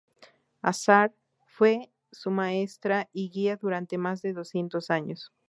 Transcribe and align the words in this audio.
Azar 0.63 1.11
I 1.13 1.43
fue 1.45 1.91
su 2.11 2.31
maestra 2.31 3.07
y 3.13 3.29
guía 3.29 3.55
durante 3.57 3.99
más 3.99 4.23
de 4.23 4.33
doscientos 4.33 4.89
años. 4.89 5.31